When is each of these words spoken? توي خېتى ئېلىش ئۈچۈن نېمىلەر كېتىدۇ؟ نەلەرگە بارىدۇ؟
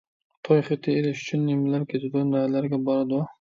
توي 0.47 0.61
خېتى 0.69 0.95
ئېلىش 0.95 1.21
ئۈچۈن 1.25 1.43
نېمىلەر 1.51 1.85
كېتىدۇ؟ 1.93 2.25
نەلەرگە 2.31 2.81
بارىدۇ؟ 2.89 3.23